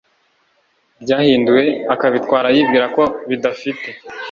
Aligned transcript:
byahinduwe 1.03 1.63
akabitwara 1.93 2.47
yibwira 2.55 2.85
ko 2.95 3.03
bidafite 3.29 3.89